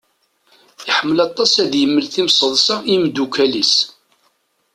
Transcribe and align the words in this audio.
Iḥemmel 0.89 1.19
aṭas 1.27 1.53
ad 1.63 1.67
d-imel 1.71 2.05
timṣeḍsa 2.07 2.75
i 2.81 2.85
yimeddukal-is. 2.89 3.75